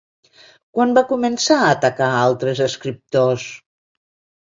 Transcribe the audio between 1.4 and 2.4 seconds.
a atacar a